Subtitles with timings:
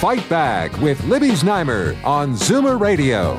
[0.00, 3.34] Fight Back with Libby Znaimer on Zoomer Radio.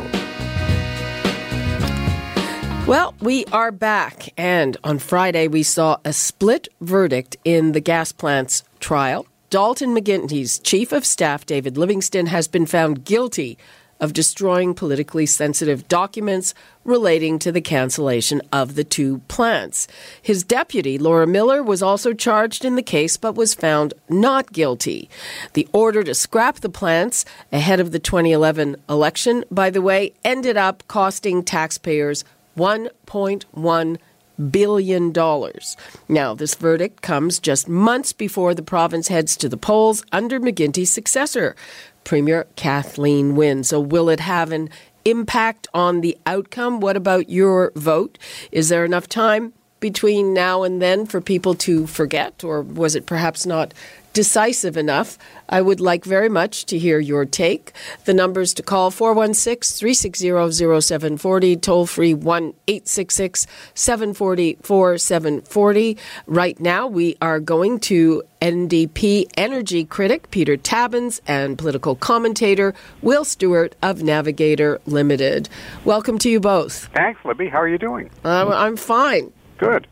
[2.86, 8.12] Well, we are back, and on Friday we saw a split verdict in the gas
[8.12, 9.26] plant's trial.
[9.50, 13.58] Dalton McGuinty's chief of staff, David Livingston, has been found guilty
[14.00, 16.54] of destroying politically sensitive documents
[16.84, 19.88] relating to the cancellation of the two plants.
[20.22, 25.10] His deputy, Laura Miller, was also charged in the case but was found not guilty.
[25.54, 30.58] The order to scrap the plants ahead of the 2011 election, by the way, ended
[30.58, 32.24] up costing taxpayers
[32.58, 33.98] 1.1
[34.40, 35.76] billion dollars.
[36.08, 40.92] Now, this verdict comes just months before the province heads to the polls under McGuinty's
[40.92, 41.56] successor,
[42.04, 43.64] Premier Kathleen Wynne.
[43.64, 44.70] So, will it have an
[45.06, 46.80] impact on the outcome?
[46.80, 48.18] What about your vote?
[48.52, 53.06] Is there enough time between now and then for people to forget, or was it
[53.06, 53.74] perhaps not
[54.14, 55.18] decisive enough.
[55.48, 57.74] I would like very much to hear your take.
[58.06, 65.98] The numbers to call 416 360 0740, toll free 1 866 740 4740.
[66.28, 73.26] Right now, we are going to NDP energy critic Peter Tabuns and political commentator Will
[73.26, 75.50] Stewart of Navigator Limited.
[75.84, 76.90] Welcome to you both.
[76.94, 77.50] Thanks, Libby.
[77.50, 78.10] How are you doing?
[78.24, 79.32] Uh, I'm fine.
[79.58, 79.88] Good.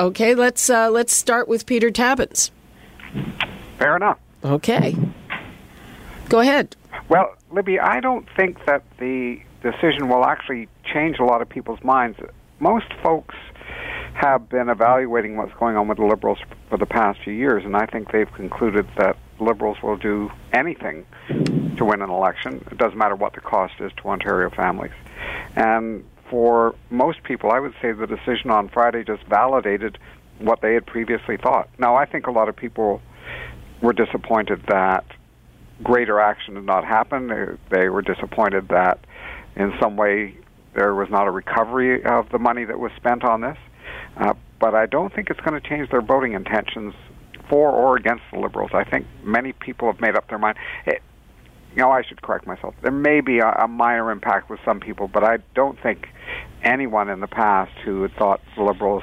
[0.00, 2.50] Okay, let's uh, let's start with Peter Tabuns.
[3.78, 4.18] Fair enough.
[4.44, 4.96] Okay.
[6.28, 6.76] Go ahead.
[7.08, 11.82] Well, Libby, I don't think that the decision will actually change a lot of people's
[11.82, 12.18] minds.
[12.60, 13.34] Most folks
[14.14, 16.38] have been evaluating what's going on with the Liberals
[16.70, 21.04] for the past few years, and I think they've concluded that Liberals will do anything
[21.76, 22.64] to win an election.
[22.70, 24.92] It doesn't matter what the cost is to Ontario families.
[25.56, 29.98] And for most people, I would say the decision on Friday just validated
[30.38, 31.68] what they had previously thought.
[31.78, 33.02] Now, I think a lot of people
[33.84, 35.04] were disappointed that
[35.82, 37.28] greater action did not happen.
[37.28, 39.04] They, they were disappointed that
[39.56, 40.36] in some way
[40.74, 43.58] there was not a recovery of the money that was spent on this.
[44.16, 46.94] Uh, but I don't think it's going to change their voting intentions
[47.48, 48.70] for or against the Liberals.
[48.72, 50.56] I think many people have made up their mind.
[50.86, 51.02] It,
[51.76, 52.74] you know, I should correct myself.
[52.82, 56.08] There may be a, a minor impact with some people, but I don't think
[56.62, 59.02] anyone in the past who had thought the Liberals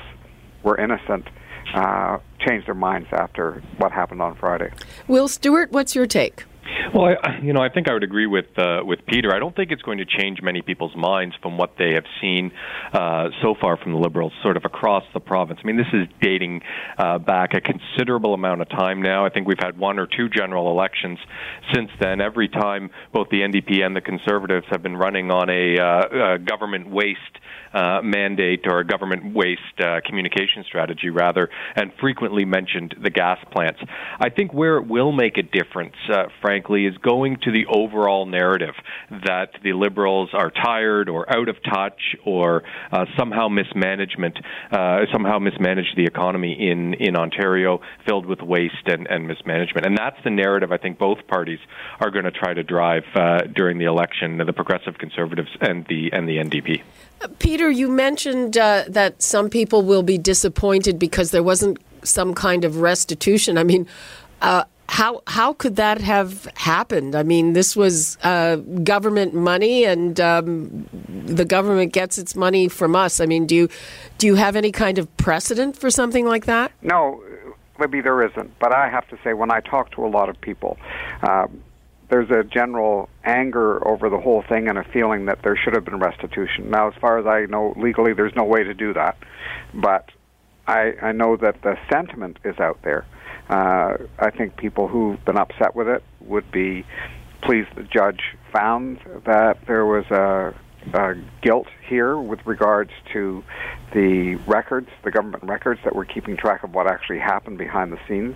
[0.64, 1.28] were innocent
[1.74, 4.72] uh, changed their minds after what happened on Friday.
[5.08, 6.46] Will Stewart, what's your take?
[6.94, 9.34] Well, I, you know, I think I would agree with uh, with Peter.
[9.34, 12.52] I don't think it's going to change many people's minds from what they have seen
[12.94, 15.60] uh, so far from the Liberals, sort of across the province.
[15.64, 16.62] I mean, this is dating
[16.98, 19.26] uh, back a considerable amount of time now.
[19.26, 21.20] I think we've had one or two general elections
[21.74, 22.22] since then.
[22.22, 26.40] Every time, both the NDP and the Conservatives have been running on a, uh, a
[26.40, 27.20] government waste
[27.74, 33.38] uh, mandate or a government waste uh, communication strategy, rather, and frequently mentioned the gas
[33.52, 33.80] plants.
[34.20, 36.24] I think where it will make a difference, uh,
[36.72, 38.76] frankly, is going to the overall narrative
[39.10, 44.38] that the Liberals are tired or out of touch or uh, somehow mismanagement,
[44.72, 49.86] uh, somehow mismanaged the economy in, in Ontario, filled with waste and, and mismanagement.
[49.86, 51.60] And that's the narrative I think both parties
[52.00, 56.12] are going to try to drive uh, during the election, the Progressive Conservatives and the
[56.14, 56.82] and the NDP.
[57.40, 62.66] Peter, you mentioned uh, that some people will be disappointed because there wasn't some kind
[62.66, 63.58] of restitution.
[63.60, 63.88] I mean,
[64.42, 67.16] uh, how how could that have happened?
[67.16, 72.94] I mean, this was uh, government money, and um, the government gets its money from
[72.94, 73.22] us.
[73.22, 73.70] I mean, do you
[74.18, 76.74] do you have any kind of precedent for something like that?
[76.82, 77.24] No,
[77.80, 78.60] maybe there isn't.
[78.60, 80.78] But I have to say, when I talk to a lot of people.
[81.24, 81.64] Um,
[82.10, 85.86] there's a general anger over the whole thing and a feeling that there should have
[85.86, 86.70] been restitution.
[86.70, 89.18] Now, as far as I know, legally, there's no way to do that.
[89.74, 90.10] But
[90.68, 93.06] I, I know that the sentiment is out there.
[93.52, 96.86] Uh, I think people who've been upset with it would be
[97.42, 98.22] pleased the judge
[98.54, 100.56] found that there was a
[100.94, 103.44] uh, guilt here with regards to
[103.94, 108.00] the records, the government records that were keeping track of what actually happened behind the
[108.08, 108.36] scenes.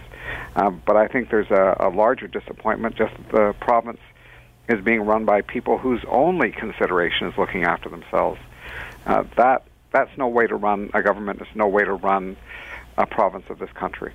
[0.55, 4.01] Um, but I think there's a, a larger disappointment just that the province
[4.67, 8.39] is being run by people whose only consideration is looking after themselves.
[9.05, 11.39] Uh, that that's no way to run a government.
[11.39, 12.35] It's no way to run
[12.97, 14.13] uh, province of this country.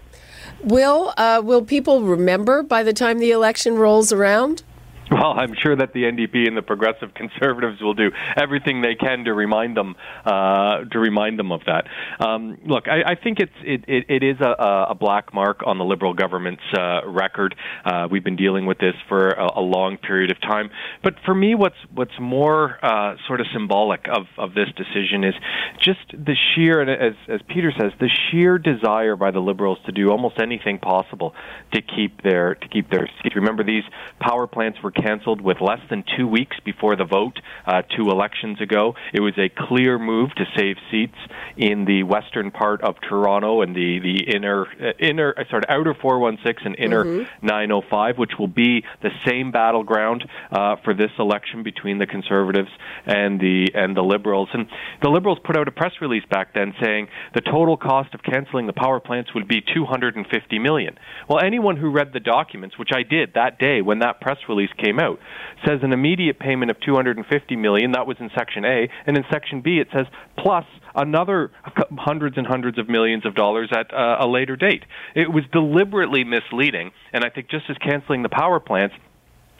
[0.62, 4.62] Will uh, will people remember by the time the election rolls around?
[5.10, 9.24] Well, I'm sure that the NDP and the Progressive Conservatives will do everything they can
[9.24, 11.88] to remind them uh, to remind them of that.
[12.24, 15.78] Um, look, I, I, think it's it, it, it is a, a, black mark on
[15.78, 17.56] the Liberal government's uh, record.
[17.84, 20.70] Uh, we've been dealing with this for a, a, long period of time.
[21.02, 25.34] But for me, what's what's more uh, sort of symbolic of, of this decision is
[25.80, 30.10] just the sheer, as as Peter says, the sheer desire by the Liberals to do
[30.10, 31.34] almost anything possible
[31.72, 33.34] to keep their to keep their seats.
[33.34, 33.84] Remember, these
[34.20, 38.60] power plants were canceled with less than two weeks before the vote uh, two elections
[38.60, 38.94] ago.
[39.12, 41.16] It was a clear move to save seats
[41.56, 45.94] in the western part of Toronto and the the inner uh, inner uh, sorry outer
[45.94, 47.46] 416 and inner mm-hmm.
[47.46, 52.70] 905, which will be the same battleground uh, for this election between the Conservatives
[53.06, 54.48] and the and the Liberals.
[54.52, 54.66] And
[55.02, 58.66] the Liberals put out a press release back then saying the total cost of canceling
[58.66, 60.98] the power plants would be 250 million.
[61.28, 64.70] Well, anyone who read the documents, which I did that day when that press release
[64.82, 65.18] came out,
[65.64, 67.92] says an immediate payment of 250 million.
[67.92, 70.06] That was in Section A, and in Section B it says
[70.36, 70.64] plus
[70.94, 71.52] another
[71.98, 74.84] hundreds and hundreds of millions of dollars at uh, a later date.
[75.14, 78.94] It was deliberately misleading, and I think just as canceling the power plants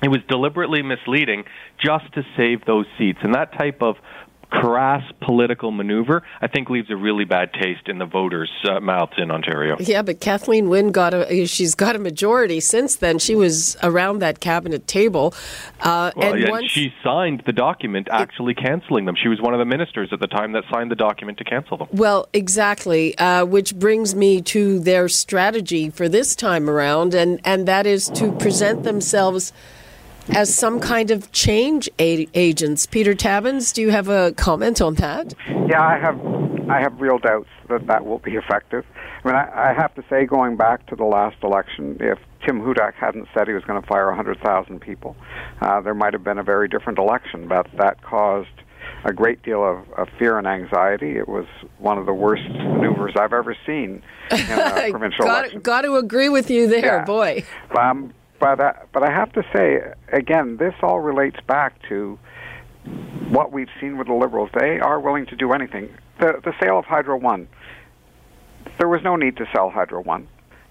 [0.02, 1.44] it was deliberately misleading
[1.78, 3.18] just to save those seats.
[3.22, 3.96] And that type of
[4.50, 9.12] crass political maneuver, I think leaves a really bad taste in the voters' uh, mouths
[9.16, 9.76] in Ontario.
[9.78, 13.18] Yeah, but Kathleen Wynne got a she's got a majority since then.
[13.18, 15.34] She was around that cabinet table,
[15.80, 19.14] uh, well, and, yeah, once, she signed the document actually canceling them.
[19.14, 21.76] She was one of the ministers at the time that signed the document to cancel
[21.76, 21.88] them.
[21.92, 27.66] Well, exactly, uh, which brings me to their strategy for this time around, and and
[27.66, 29.52] that is to present themselves
[30.28, 32.86] as some kind of change agents.
[32.86, 35.34] Peter Tabuns, do you have a comment on that?
[35.48, 36.20] Yeah, I have.
[36.70, 38.84] I have real doubts that that will be effective.
[39.24, 42.60] I mean, I, I have to say, going back to the last election, if Tim
[42.60, 45.16] Hudak hadn't said he was going to fire 100,000 people,
[45.60, 47.48] uh, there might have been a very different election.
[47.48, 48.48] But that caused
[49.04, 51.16] a great deal of, of fear and anxiety.
[51.16, 51.46] It was
[51.78, 55.60] one of the worst maneuvers I've ever seen in a provincial got, election.
[55.60, 57.04] Got to agree with you there, yeah.
[57.04, 57.44] boy.
[57.78, 59.80] Um, but uh, but I have to say
[60.12, 62.18] again, this all relates back to
[63.28, 64.50] what we've seen with the Liberals.
[64.58, 65.90] They are willing to do anything.
[66.18, 67.48] The the sale of Hydro One.
[68.78, 70.26] There was no need to sell Hydro One.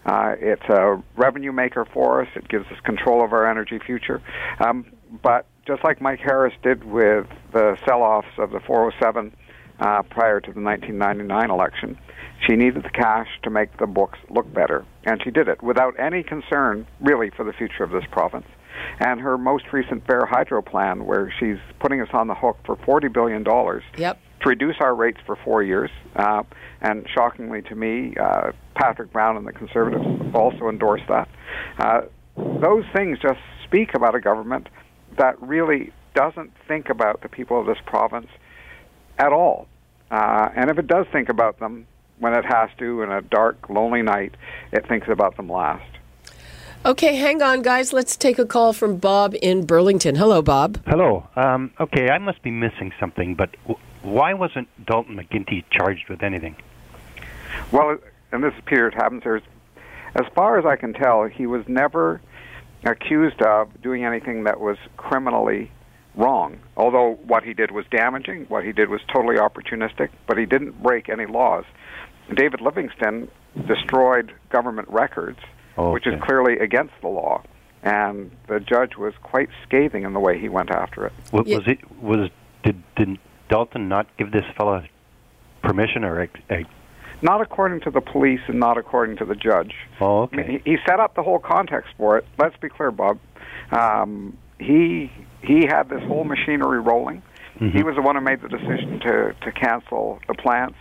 [0.05, 2.27] Uh, it's a revenue maker for us.
[2.35, 4.21] It gives us control of our energy future.
[4.59, 4.85] Um,
[5.21, 9.35] but just like Mike Harris did with the sell-offs of the 407
[9.79, 11.97] uh, prior to the 1999 election,
[12.47, 15.99] she needed the cash to make the books look better, and she did it without
[15.99, 18.47] any concern, really, for the future of this province.
[18.99, 22.77] And her most recent Fair Hydro plan, where she's putting us on the hook for
[22.77, 23.45] $40 billion
[23.97, 24.19] yep.
[24.41, 25.89] to reduce our rates for four years.
[26.15, 26.43] Uh,
[26.81, 31.27] and shockingly to me, uh, Patrick Brown and the Conservatives also endorsed that.
[31.77, 32.01] Uh,
[32.37, 34.69] those things just speak about a government
[35.17, 38.27] that really doesn't think about the people of this province
[39.19, 39.67] at all.
[40.09, 41.85] Uh, and if it does think about them,
[42.17, 44.33] when it has to in a dark, lonely night,
[44.71, 45.85] it thinks about them last.
[46.85, 47.91] Okay, hang on, guys.
[47.91, 50.15] Let's take a call from Bob in Burlington.
[50.15, 50.79] Hello, Bob.
[50.87, 51.27] Hello.
[51.35, 56.23] Um, okay, I must be missing something, but w- why wasn't Dalton McGuinty charged with
[56.23, 56.55] anything?
[57.71, 57.97] Well,
[58.31, 59.41] and this is Peter Tabuns.
[60.15, 62.21] As far as I can tell, he was never
[62.85, 65.71] accused of doing anything that was criminally
[66.15, 66.59] wrong.
[66.77, 70.81] Although what he did was damaging, what he did was totally opportunistic, but he didn't
[70.81, 71.65] break any laws.
[72.35, 73.29] David Livingston
[73.67, 75.39] destroyed government records,
[75.77, 75.91] okay.
[75.91, 77.43] which is clearly against the law.
[77.81, 81.13] And the judge was quite scathing in the way he went after it.
[81.31, 82.29] Was, was it was
[82.63, 84.83] did did Dalton not give this fellow
[85.63, 86.65] permission or a, a
[87.21, 89.73] not according to the police and not according to the judge.
[89.99, 90.41] Oh, okay.
[90.41, 92.25] I mean, he, he, set up the whole context for it.
[92.37, 93.19] Let's be clear, Bob.
[93.71, 97.21] Um, he he had this whole machinery rolling.
[97.55, 97.77] Mm-hmm.
[97.77, 100.77] He was the one who made the decision to to cancel the plants.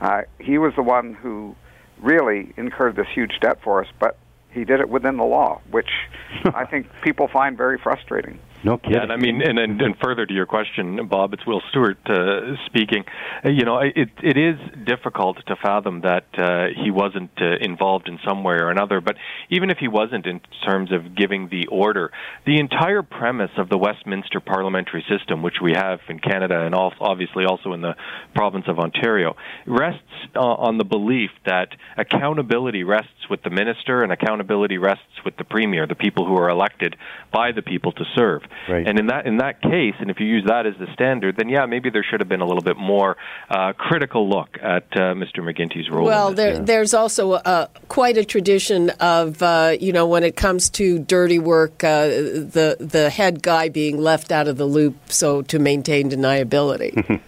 [0.00, 1.54] Uh, he was the one who
[2.00, 4.16] really incurred this huge debt for us, but
[4.50, 5.90] he did it within the law, which
[6.44, 8.38] I think people find very frustrating.
[8.64, 9.00] No kidding.
[9.00, 12.56] And I mean, and, and, and further to your question, Bob, it's Will Stewart uh,
[12.66, 13.04] speaking.
[13.44, 18.08] Uh, you know, it it is difficult to fathom that uh, he wasn't uh, involved
[18.08, 19.00] in some way or another.
[19.00, 19.14] But
[19.48, 22.10] even if he wasn't, in terms of giving the order,
[22.46, 26.96] the entire premise of the Westminster parliamentary system, which we have in Canada and also
[27.00, 27.94] obviously also in the
[28.34, 29.36] province of Ontario,
[29.66, 30.02] rests
[30.34, 35.44] uh, on the belief that accountability rests with the minister and accountability rests with the
[35.44, 36.96] premier, the people who are elected
[37.32, 38.42] by the people to serve.
[38.68, 38.86] Right.
[38.86, 41.48] And in that in that case, and if you use that as the standard, then
[41.48, 43.16] yeah, maybe there should have been a little bit more
[43.50, 45.38] uh, critical look at uh, Mr.
[45.38, 46.06] McGuinty's role.
[46.06, 46.60] Well, there, yeah.
[46.60, 51.38] there's also a, quite a tradition of uh, you know when it comes to dirty
[51.38, 56.10] work, uh, the the head guy being left out of the loop, so to maintain
[56.10, 57.20] deniability.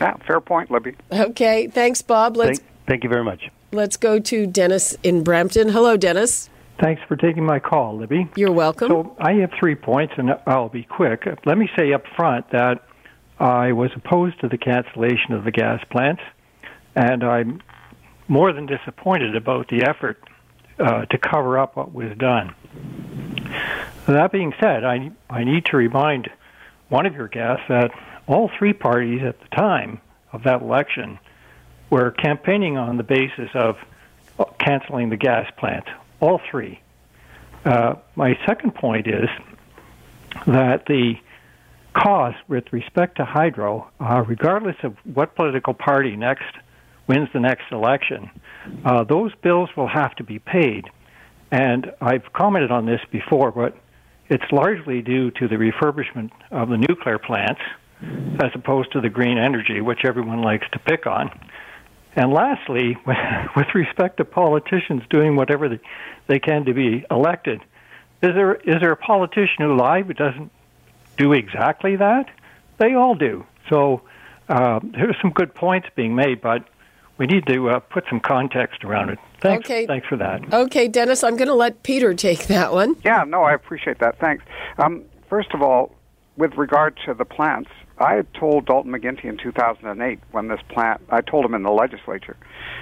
[0.00, 0.94] yeah, fair point, Libby.
[1.12, 2.36] Okay, thanks, Bob.
[2.36, 3.50] Let's thank, thank you very much.
[3.72, 5.70] Let's go to Dennis in Brampton.
[5.70, 6.50] Hello, Dennis.
[6.80, 8.28] Thanks for taking my call, Libby.
[8.36, 8.88] You're welcome.
[8.88, 11.26] So I have three points, and I'll be quick.
[11.44, 12.84] Let me say up front that
[13.38, 16.22] I was opposed to the cancellation of the gas plants,
[16.94, 17.62] and I'm
[18.28, 20.22] more than disappointed about the effort
[20.78, 22.54] uh, to cover up what was done.
[24.06, 26.30] That being said, I, I need to remind
[26.88, 27.90] one of your guests that
[28.26, 30.00] all three parties at the time
[30.32, 31.18] of that election
[31.90, 33.76] were campaigning on the basis of
[34.58, 35.84] canceling the gas plant,
[36.22, 36.80] all three.
[37.64, 39.28] Uh, my second point is
[40.46, 41.14] that the
[41.94, 46.54] cost with respect to hydro, uh, regardless of what political party next
[47.06, 48.30] wins the next election,
[48.84, 50.88] uh, those bills will have to be paid.
[51.50, 53.76] And I've commented on this before, but
[54.30, 57.60] it's largely due to the refurbishment of the nuclear plants
[58.42, 61.30] as opposed to the green energy, which everyone likes to pick on.
[62.14, 62.96] And lastly,
[63.56, 65.80] with respect to politicians doing whatever they,
[66.26, 67.60] they can to be elected,
[68.22, 70.52] is there is there a politician who live who doesn't
[71.16, 72.26] do exactly that?
[72.78, 73.44] They all do.
[73.68, 74.02] So
[74.48, 76.68] uh, there's some good points being made, but
[77.18, 79.18] we need to uh, put some context around it.
[79.40, 79.86] Thanks, okay.
[79.86, 80.52] Thanks for that.
[80.52, 82.96] Okay, Dennis, I'm going to let Peter take that one.
[83.04, 84.18] Yeah, no, I appreciate that.
[84.18, 84.44] Thanks.
[84.78, 85.94] Um, first of all,
[86.36, 87.70] with regard to the plants,
[88.02, 91.70] I had told Dalton McGuinty in 2008 when this plant, I told him in the
[91.70, 92.36] legislature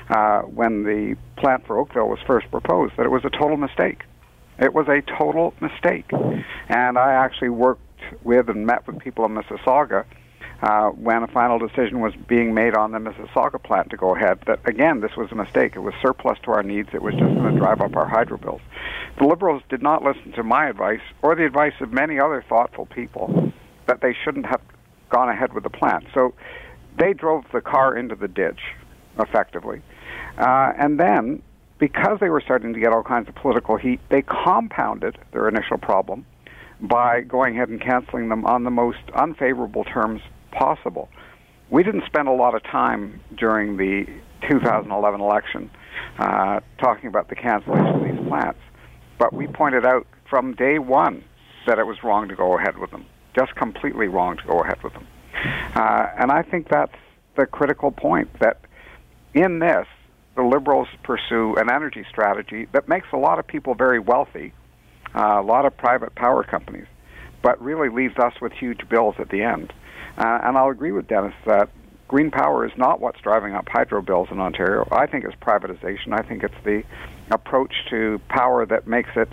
[0.09, 4.05] uh, when the plant for Oakville was first proposed that it was a total mistake.
[4.59, 6.11] It was a total mistake.
[6.69, 7.81] And I actually worked
[8.23, 10.07] with and met with people in Mississauga
[10.63, 14.39] uh, when a final decision was being made on the Mississauga plant to go ahead.
[14.47, 15.77] That again, this was a mistake.
[15.77, 16.89] It was surplus to our needs.
[16.95, 18.61] It was just going to drive up our hydro bills.
[19.19, 22.87] The Liberals did not listen to my advice or the advice of many other thoughtful
[22.87, 23.53] people
[23.87, 24.61] that they shouldn't have
[25.11, 26.05] gone ahead with the plant.
[26.15, 26.35] So
[26.99, 28.61] they drove the car into the ditch,
[29.19, 29.83] effectively.
[30.39, 31.43] Uh, and then,
[31.79, 35.79] because they were starting to get all kinds of political heat, they compounded their initial
[35.79, 36.25] problem
[36.81, 41.09] by going ahead and canceling them on the most unfavorable terms possible.
[41.69, 44.07] We didn't spend a lot of time during the
[44.49, 45.71] 2011 election
[46.19, 48.59] uh, talking about the cancellation of these plants,
[49.19, 51.23] but we pointed out from day one
[51.67, 54.83] that it was wrong to go ahead with them just completely wrong to go ahead
[54.83, 55.07] with them.
[55.75, 56.97] Uh, and I think that's
[57.37, 58.61] the critical point that
[59.35, 59.87] in this,
[60.37, 64.53] the liberals pursue an energy strategy that makes a lot of people very wealthy,
[65.15, 66.87] uh, a lot of private power companies,
[67.43, 69.73] but really leaves us with huge bills at the end.
[70.19, 71.69] Uh, and I'll agree with Dennis that
[72.09, 74.87] green power is not what's driving up hydro bills in Ontario.
[74.91, 76.13] I think it's privatization.
[76.13, 76.83] I think it's the
[77.31, 79.29] approach to power that makes it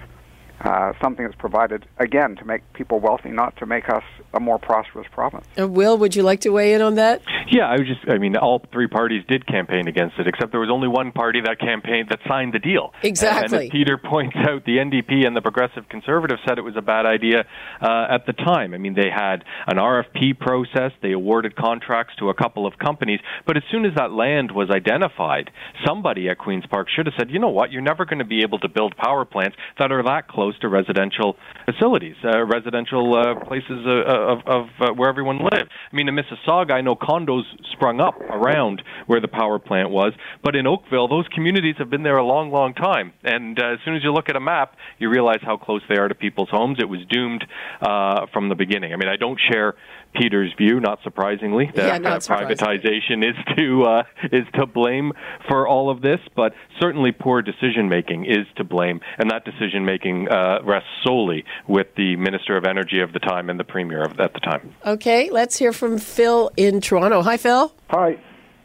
[0.61, 4.57] uh, something that's provided again to make people wealthy, not to make us a more
[4.57, 5.45] prosperous province.
[5.57, 7.21] Uh, Will, would you like to weigh in on that?
[7.49, 10.59] Yeah, I was just, I mean, all three parties did campaign against it, except there
[10.59, 12.93] was only one party that campaigned that signed the deal.
[13.03, 13.57] Exactly.
[13.57, 16.81] And as Peter points out, the NDP and the Progressive Conservatives said it was a
[16.81, 17.45] bad idea
[17.81, 18.73] uh, at the time.
[18.73, 23.19] I mean, they had an RFP process, they awarded contracts to a couple of companies,
[23.45, 25.49] but as soon as that land was identified,
[25.85, 28.41] somebody at Queen's Park should have said, you know what, you're never going to be
[28.41, 33.45] able to build power plants that are that close to residential facilities, uh, residential uh,
[33.45, 35.69] places uh, of, of uh, where everyone lives.
[35.91, 37.36] I mean, in Mississauga, I know condos
[37.71, 40.13] sprung up around where the power plant was,
[40.43, 43.13] but in Oakville, those communities have been there a long, long time.
[43.23, 45.97] And uh, as soon as you look at a map, you realize how close they
[45.97, 46.77] are to people's homes.
[46.79, 47.45] It was doomed
[47.81, 48.93] uh, from the beginning.
[48.93, 49.75] I mean, I don't share
[50.15, 55.13] Peter's view, not surprisingly, that yeah, not privatization is to uh, is to blame
[55.47, 59.85] for all of this, but certainly poor decision making is to blame, and that decision
[59.85, 64.03] making uh, rests solely with the Minister of Energy of the time and the Premier
[64.03, 64.73] of, at the time.
[64.85, 67.21] Okay, let's hear from Phil in Toronto.
[67.27, 67.73] Hi, Phil.
[67.89, 68.17] Hi.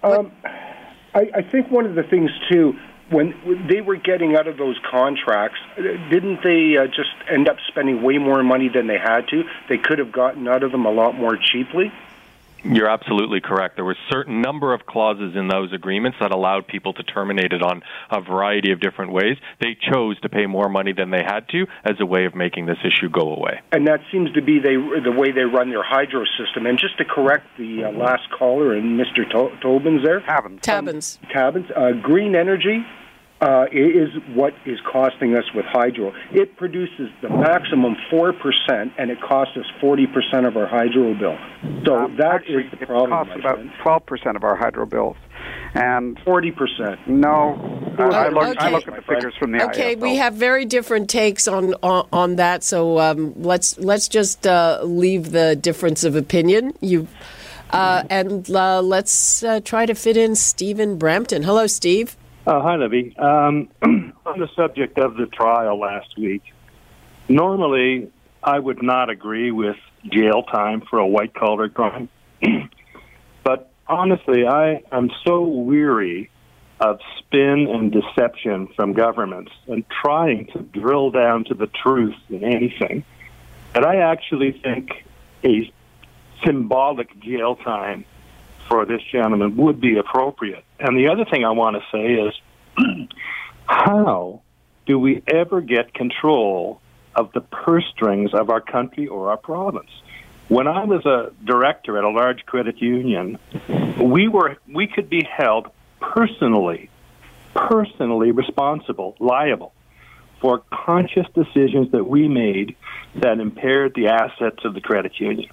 [0.05, 2.79] Um, I, I think one of the things too
[3.11, 8.05] when they were getting out of those contracts, didn't they uh, just end up spending
[8.05, 9.43] way more money than they had to?
[9.69, 11.91] They could have gotten out of them a lot more cheaply.
[12.65, 13.77] You're absolutely correct.
[13.77, 17.53] There were a certain number of clauses in those agreements that allowed people to terminate
[17.53, 19.37] it on a variety of different ways.
[19.61, 22.67] They chose to pay more money than they had to as a way of making
[22.67, 23.61] this issue go away.
[23.73, 26.67] And that seems to be they, the way they run their hydro system.
[26.67, 29.29] And just to correct the uh, last caller and Mr.
[29.61, 32.85] Tobins there, Tabbins, Tabbins, um, Tabbins, uh, green energy
[33.43, 36.13] uh, is what is costing us with hydro.
[36.31, 38.33] It produces the maximum 4%,
[38.97, 41.37] and it costs us 40% of our hydro bill.
[41.85, 43.29] So um, that actually, is the problem.
[43.31, 45.17] It costs about 12% of our hydro bills.
[45.75, 47.09] And 40%.
[47.09, 47.95] No.
[47.99, 48.59] Uh, I, look, okay.
[48.61, 52.07] I look at the figures from the Okay, we have very different takes on, on,
[52.13, 56.75] on that, so um, let's, let's just uh, leave the difference of opinion.
[56.81, 57.09] You.
[57.71, 61.43] Uh, and uh, let's uh, try to fit in Stephen Brampton.
[61.43, 62.17] Hello, Steve.
[62.45, 63.17] Uh, hi, Libby.
[63.19, 66.43] Um, on the subject of the trial last week,
[67.29, 68.11] normally
[68.43, 69.77] I would not agree with
[70.11, 72.09] jail time for a white collar crime.
[73.45, 76.31] but honestly, I am so weary
[76.81, 82.43] of spin and deception from governments and trying to drill down to the truth in
[82.43, 83.05] anything
[83.73, 84.91] that I actually think
[85.45, 85.73] a
[86.45, 88.05] symbolic jail time
[88.69, 90.65] for this gentleman would be appropriate.
[90.83, 93.09] And the other thing I want to say is
[93.67, 94.43] how
[94.87, 96.81] do we ever get control
[97.15, 99.91] of the purse strings of our country or our province?
[100.49, 103.39] When I was a director at a large credit union,
[104.01, 105.69] we were we could be held
[106.01, 106.91] personally
[107.55, 109.73] personally responsible, liable
[110.41, 112.75] for conscious decisions that we made
[113.15, 115.51] that impaired the assets of the credit union.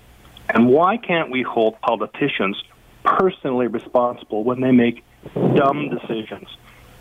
[0.50, 2.62] And why can't we hold politicians
[3.04, 6.48] personally responsible when they make dumb decisions.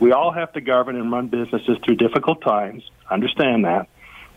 [0.01, 2.89] We all have to govern and run businesses through difficult times.
[3.11, 3.89] Understand that.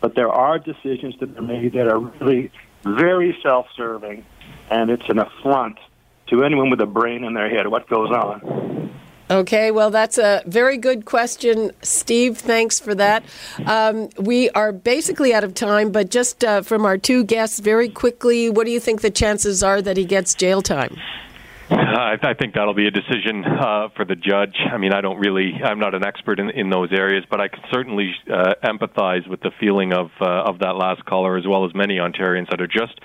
[0.02, 2.52] But there are decisions that are made that are really
[2.84, 4.26] very self serving,
[4.72, 5.78] and it's an affront
[6.28, 8.90] to anyone with a brain in their head what goes on.
[9.30, 12.38] Okay, well, that's a very good question, Steve.
[12.38, 13.24] Thanks for that.
[13.66, 17.88] Um, we are basically out of time, but just uh, from our two guests, very
[17.88, 20.98] quickly, what do you think the chances are that he gets jail time?
[22.02, 24.58] Uh, I think that'll be a decision uh, for the judge.
[24.74, 27.48] I mean, I don't really, I'm not an expert in, in those areas, but I
[27.48, 31.64] can certainly uh, empathize with the feeling of uh, of that last caller, as well
[31.64, 33.00] as many Ontarians that are just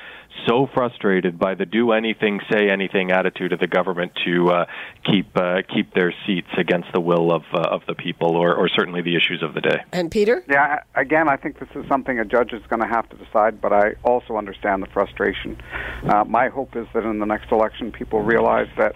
[0.47, 4.65] so frustrated by the do anything, say anything attitude of the government to uh,
[5.05, 8.69] keep uh, keep their seats against the will of uh, of the people, or, or
[8.69, 9.79] certainly the issues of the day.
[9.93, 13.09] And Peter, yeah, again, I think this is something a judge is going to have
[13.11, 15.61] to decide, but I also understand the frustration.
[16.05, 18.95] Uh, my hope is that in the next election, people realize that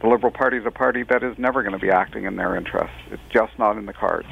[0.00, 2.54] the Liberal Party is a party that is never going to be acting in their
[2.54, 2.96] interests.
[3.10, 4.28] It's just not in the cards.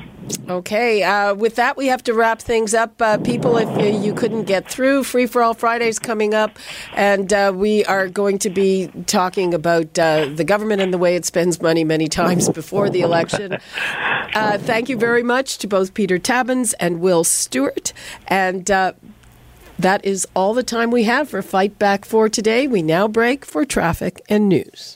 [0.48, 1.02] Okay.
[1.02, 3.00] Uh, with that, we have to wrap things up.
[3.02, 6.56] Uh, people, if you, couldn't get through, Free for All Fridays coming up,
[6.94, 11.16] and uh, we are going to be talking about uh, the government and the way
[11.16, 13.58] it spends money many times before the election.
[14.34, 17.92] Uh, thank you very much to both Peter Tabuns and Will Stewart.
[18.28, 22.66] And that is all the time we have for Fight Back for today.
[22.66, 24.95] We now break for traffic and news.